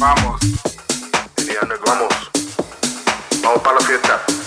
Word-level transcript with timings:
Vamos. 0.00 0.40
Vamos. 1.84 2.30
Vamos 3.42 3.62
para 3.62 3.74
la 3.74 3.80
fiesta. 3.82 4.39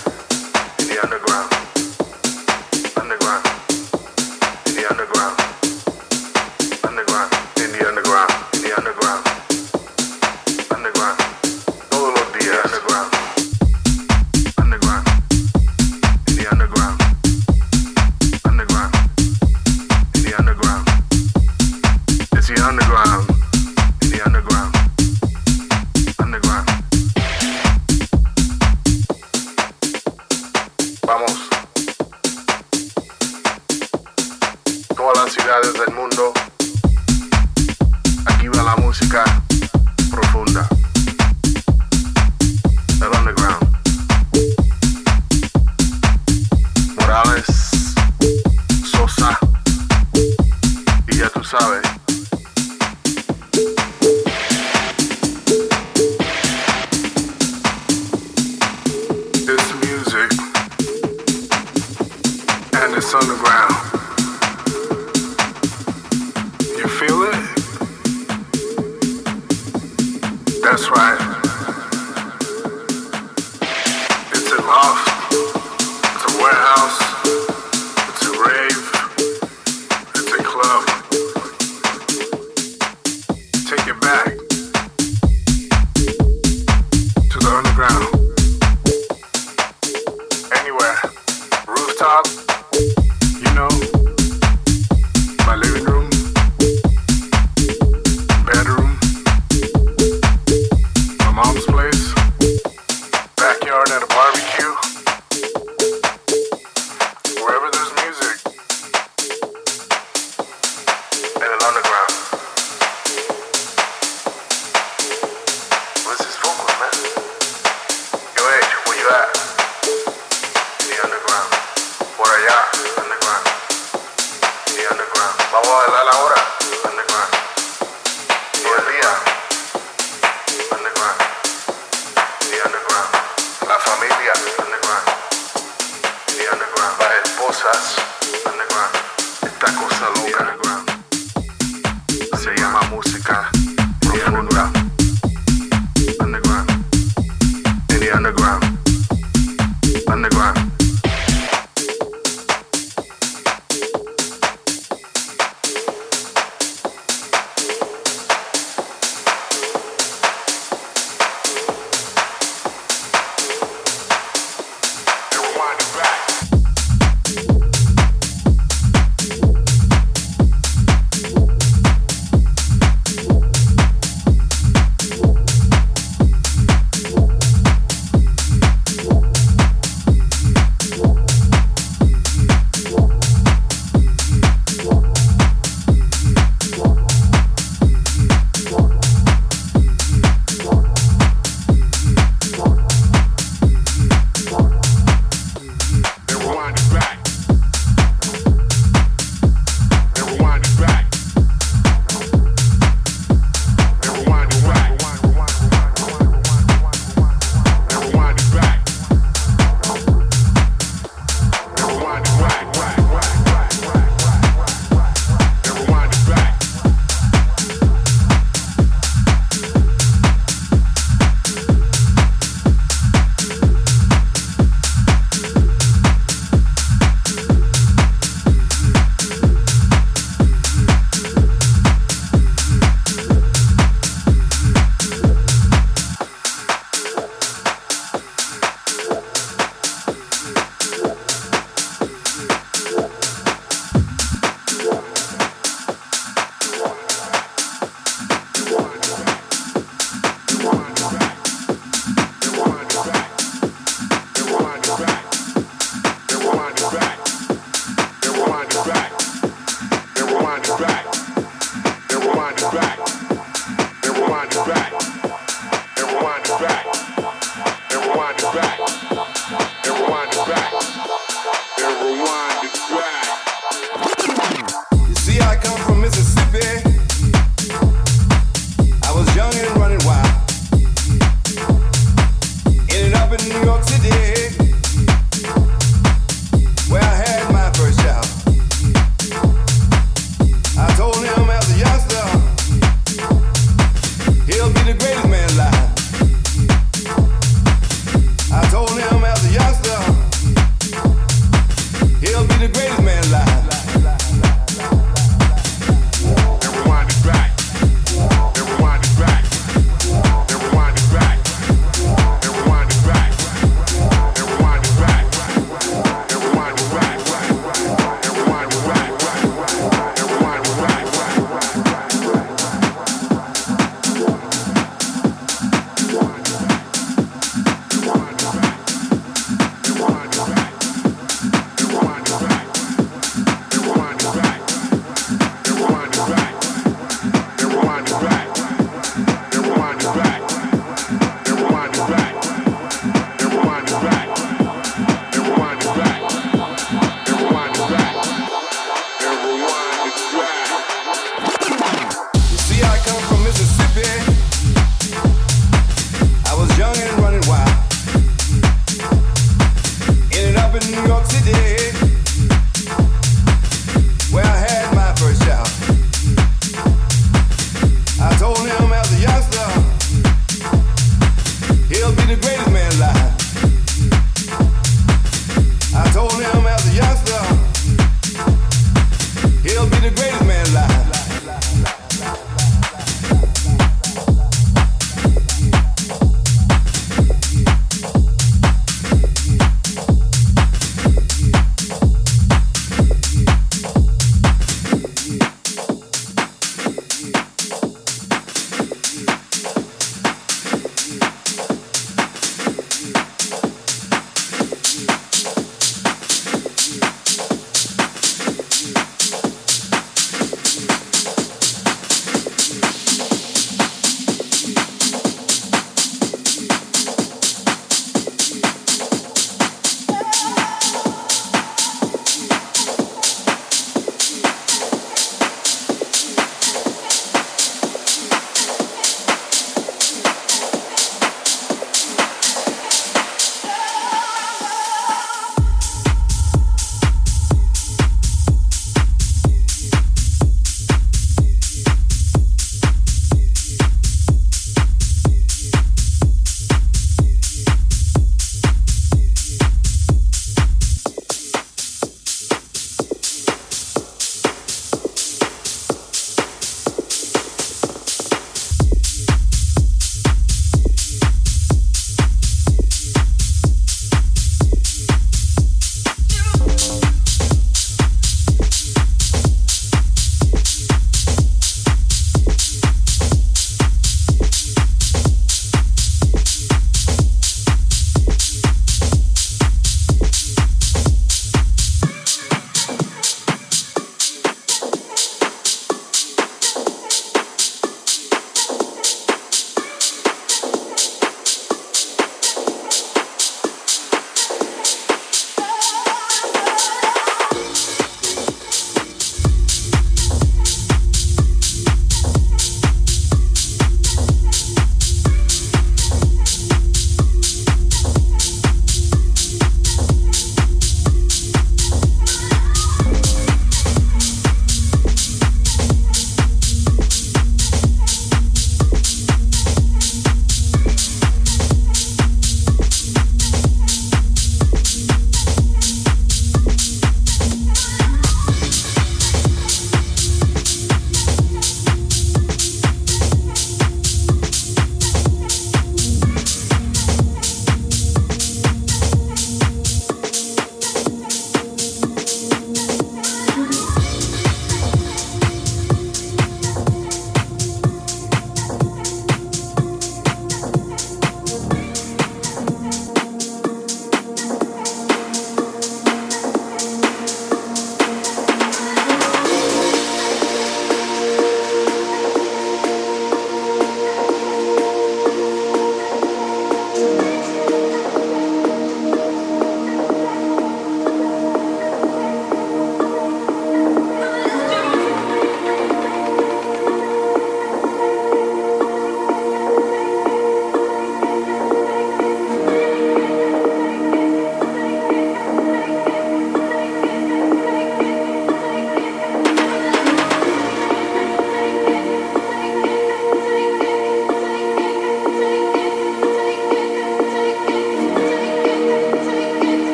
a 125.76 126.04
la 126.04 126.23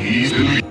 He's 0.00 0.30
the 0.32 0.64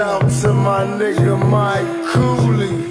out 0.00 0.20
to 0.40 0.52
my 0.52 0.84
nigga 0.84 1.36
Mike 1.50 2.12
Cooley. 2.12 2.89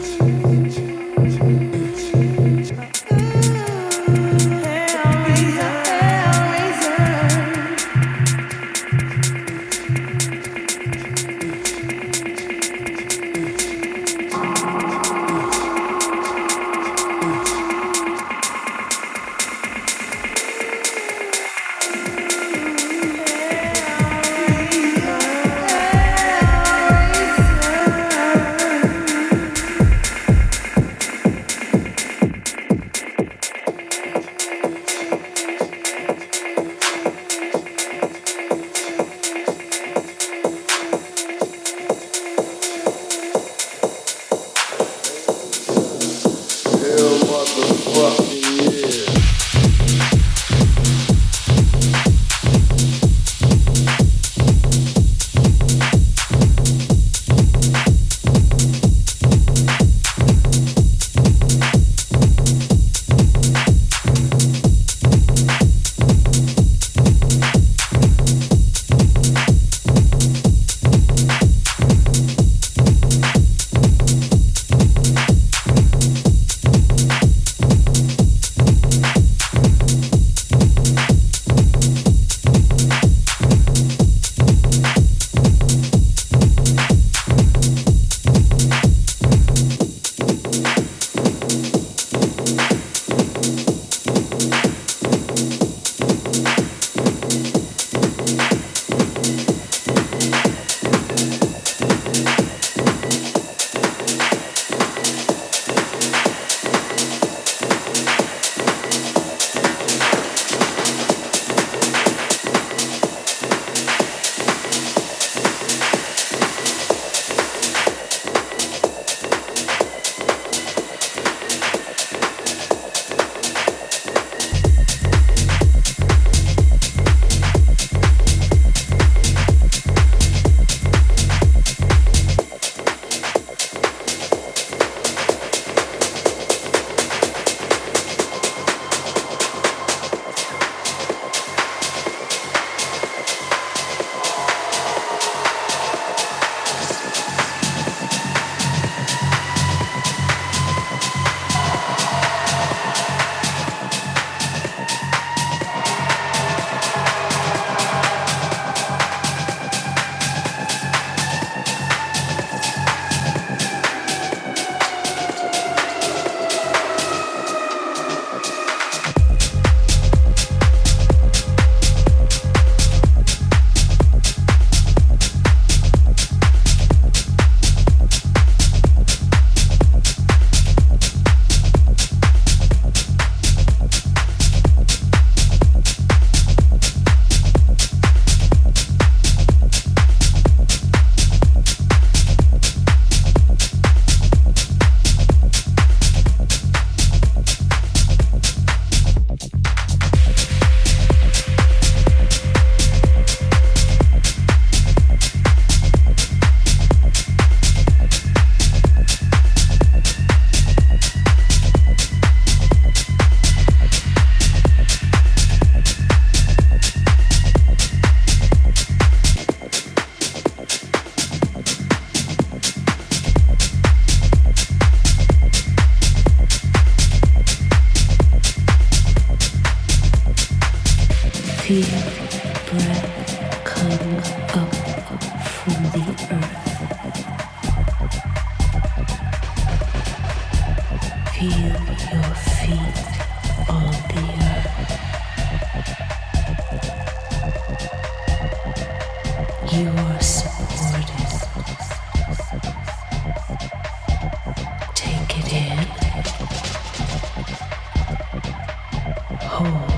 home. 259.59 259.88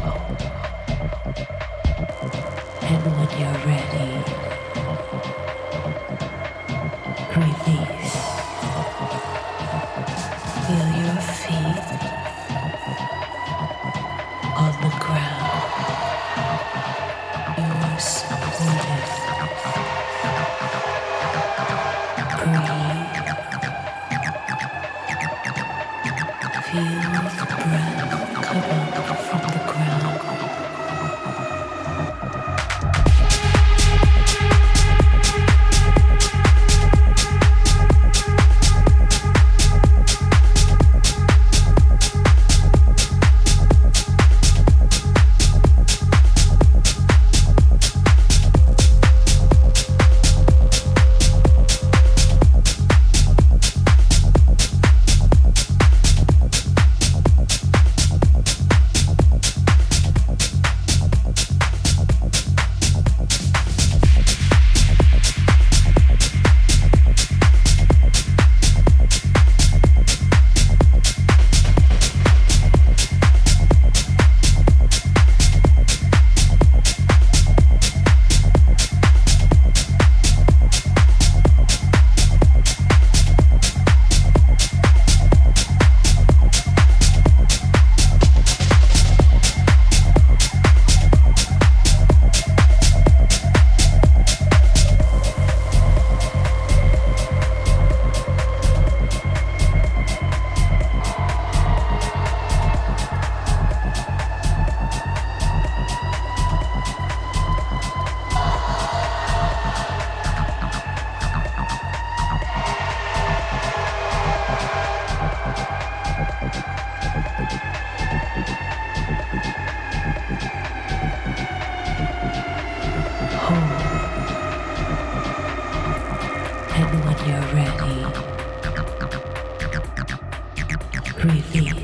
Breathe. 131.21 131.43
Feel 131.53 131.80